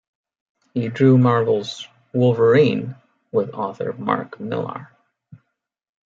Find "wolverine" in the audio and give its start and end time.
2.11-2.95